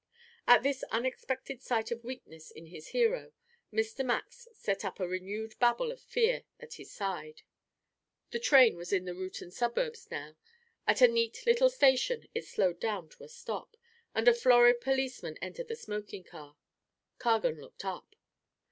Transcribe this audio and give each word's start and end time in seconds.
At 0.47 0.63
this 0.63 0.83
unexpected 0.89 1.61
sight 1.61 1.91
of 1.91 2.03
weakness 2.03 2.49
in 2.49 2.65
his 2.65 2.87
hero, 2.87 3.33
Mr. 3.71 4.03
Max 4.03 4.47
set 4.51 4.83
up 4.83 4.99
a 4.99 5.07
renewed 5.07 5.53
babble 5.59 5.91
of 5.91 6.01
fear 6.01 6.43
at 6.59 6.73
his 6.73 6.91
side. 6.91 7.43
The 8.31 8.39
train 8.39 8.77
was 8.77 8.91
in 8.91 9.05
the 9.05 9.11
Reuton 9.13 9.51
suburbs 9.51 10.09
now. 10.09 10.35
At 10.87 11.01
a 11.03 11.07
neat 11.07 11.43
little 11.45 11.69
station 11.69 12.27
it 12.33 12.45
slowed 12.45 12.79
down 12.79 13.09
to 13.09 13.23
a 13.25 13.29
stop, 13.29 13.77
and 14.15 14.27
a 14.27 14.33
florid 14.33 14.81
policeman 14.81 15.37
entered 15.39 15.67
the 15.67 15.75
smoking 15.75 16.23
car. 16.23 16.57
Cargan 17.19 17.61
looked 17.61 17.85
up. 17.85 18.15